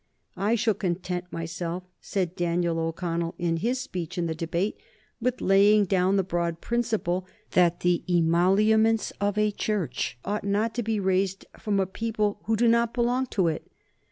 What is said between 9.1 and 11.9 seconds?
of a Church ought not to be raised from a